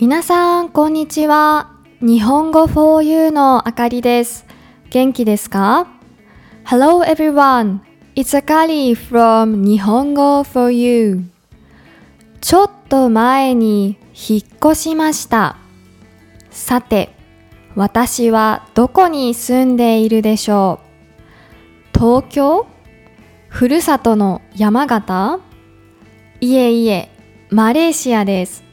[0.00, 1.72] 皆さん、こんにちは。
[2.00, 4.46] 日本語 for you のあかりです。
[4.88, 5.88] 元気ですか
[6.64, 7.80] ?Hello everyone.
[8.14, 11.24] It's Akari from 日本語 for you.
[12.40, 15.58] ちょっと前に引っ越しました。
[16.50, 17.14] さて、
[17.74, 20.80] 私はどこに住んでいるでしょ
[21.92, 21.98] う？
[21.98, 22.66] 東京？
[23.48, 25.40] ふるさとの山形？
[26.40, 27.10] いえいえ、
[27.50, 28.69] マレーシアです。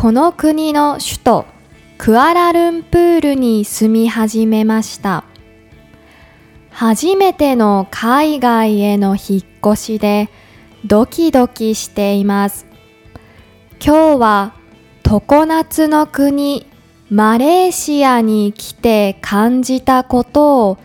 [0.00, 1.46] この国の首都
[1.98, 5.24] クアラルンプールに住み始めました。
[6.70, 10.30] 初めての海外への引っ越しで
[10.86, 12.66] ドキドキしています。
[13.78, 14.54] 今日は
[15.02, 16.66] 常夏の国
[17.10, 20.78] マレーシアに来て感じたことを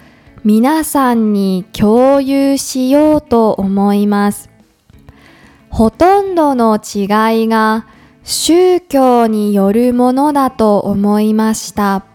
[0.43, 4.49] 皆さんに共有しようと思います。
[5.69, 7.85] ほとんどの違いが
[8.27, 12.05] 宗教によるものだと思いました。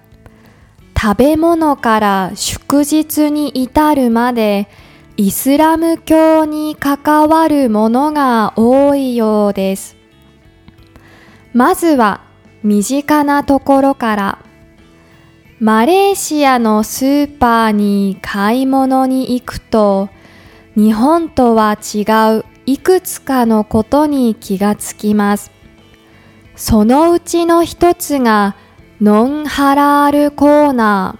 [1.00, 4.68] 食べ物から祝日に至るまで
[5.16, 9.96] イスラム教に関わるものが多いようです。
[11.52, 12.22] まずは
[12.64, 14.38] 身近なところから
[15.60, 20.08] マレーシアのスーパーに買い物に行くと
[20.74, 22.02] 日本とは違
[22.36, 25.59] ういくつかのことに気がつきます。
[26.60, 28.54] そのうちの一つが
[29.00, 31.16] ノンハラールコーナ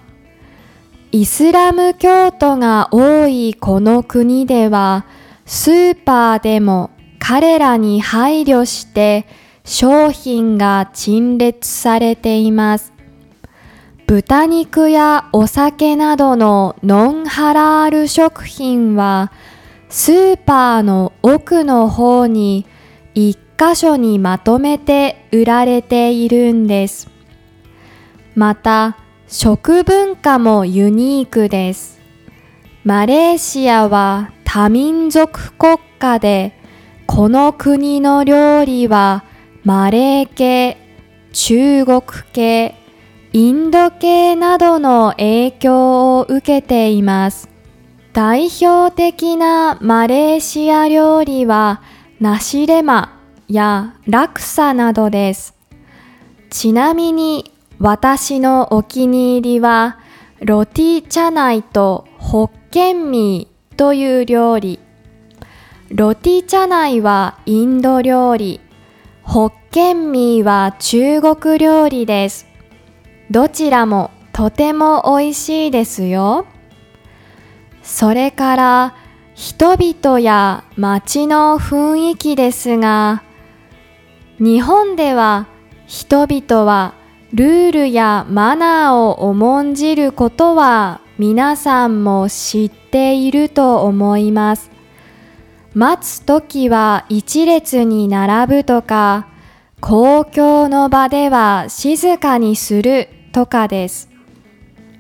[1.13, 1.19] ー。
[1.19, 5.07] イスラム教徒が多いこの国では
[5.47, 9.27] スーパーでも彼らに配慮して
[9.65, 12.93] 商品が陳列されています。
[14.07, 19.33] 豚肉やお酒などのノンハラール食品は
[19.89, 22.67] スーパーの奥の方に
[23.15, 27.11] 一箇所にまとめて売られているんです。
[28.35, 28.97] また
[29.29, 32.01] 食文化もユニークです。
[32.85, 36.59] マレーシアは多民族国家で
[37.05, 39.25] この国の料理は
[39.63, 40.79] マレー系、
[41.35, 42.01] 中国
[42.33, 42.77] 系、
[43.35, 47.51] インド系などの影響を受けています。
[48.15, 51.83] 代表的なマレーシア料理は
[52.21, 53.20] ナシレマ
[53.53, 55.55] やラクサなどです。
[56.51, 59.99] ちなみに私のお気に入りは
[60.41, 64.79] ロティチャナイとホッケンミーという料理。
[65.91, 68.61] ロティチャナイはインド料理。
[69.23, 72.47] ホッケンミーは中国料理です。
[73.31, 76.47] どちらもとても美味しいですよ。
[77.83, 78.95] それから
[79.35, 83.23] 人々や街の雰囲気ですが、
[84.41, 85.49] 日本では
[85.87, 86.95] 人々は
[87.35, 94.71] ルールやマナーを重んじることは皆さんも知っていると思います。
[95.75, 99.29] 待つときは一列に並ぶとか、
[99.83, 104.09] 公共の場では静かにするとかです。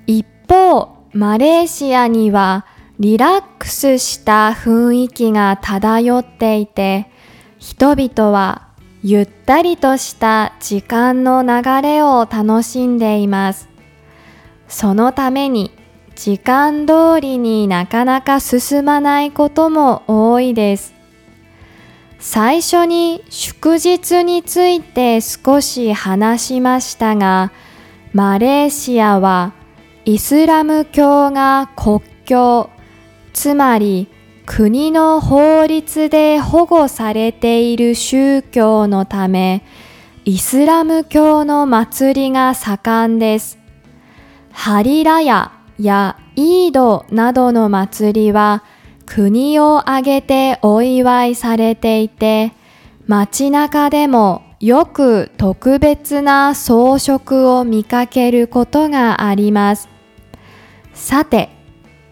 [0.06, 2.67] 一方、マレーシアには
[2.99, 7.11] リラックスした雰囲気が漂っていて、
[7.59, 8.69] 人々は
[9.03, 13.69] ゆったりとした時間の流れを楽しんでいます。
[14.69, 15.71] そのために
[16.16, 20.94] 時間通りになかなか進まないことも多いです。
[22.19, 27.53] 最初に祝日について少し話しましたが、
[28.12, 29.55] マレーシアは
[30.05, 32.69] イスラム教が国教、
[33.32, 34.09] つまり
[34.53, 39.62] 国の法律で保護されている宗教のため、
[40.25, 43.61] イスラム教の祭りが盛んです。
[44.50, 48.65] ハリラヤやイードなどの祭りは
[49.06, 52.53] 国を挙げてお祝いされていて、
[53.06, 59.88] 街中でもよく特別な装飾を見かけることがあります。
[60.93, 61.60] さて、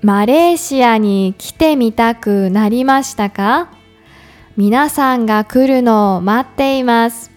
[0.01, 3.71] マレーシアに来てみたくなりましたか？
[4.57, 7.33] 皆さんが来るのを待っています。